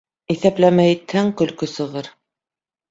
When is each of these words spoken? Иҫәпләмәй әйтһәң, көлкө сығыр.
Иҫәпләмәй 0.35 0.93
әйтһәң, 0.95 1.31
көлкө 1.43 1.71
сығыр. 1.77 2.13